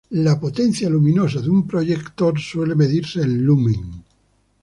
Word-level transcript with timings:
La 0.27 0.39
potencia 0.39 0.89
luminosa 0.89 1.41
de 1.41 1.51
un 1.51 1.67
proyector 1.67 2.39
suele 2.39 2.73
medirse 2.73 3.21
en 3.21 3.45
lumen. 3.45 4.03